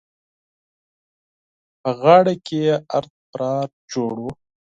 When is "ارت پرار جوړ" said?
2.97-4.13